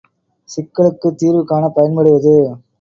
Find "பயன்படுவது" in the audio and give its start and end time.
1.75-2.35